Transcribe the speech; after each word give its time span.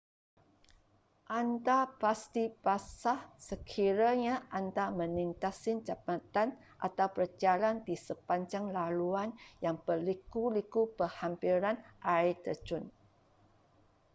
anda 1.39 1.79
pasti 2.01 2.43
basah 2.65 3.19
sekiranya 3.47 4.35
anda 4.59 4.85
melintasi 4.99 5.71
jambatan 5.87 6.49
atau 6.87 7.07
berjalan 7.15 7.75
di 7.87 7.93
sepanjang 8.07 8.65
laluan 8.77 9.29
yang 9.65 9.75
berliku-liku 9.85 10.81
berhampiran 10.99 11.75
air 12.15 12.33
terjun 12.45 12.83